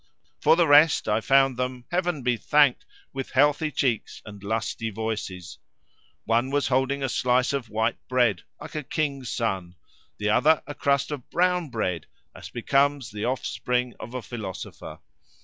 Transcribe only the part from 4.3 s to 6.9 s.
lusty voices. One was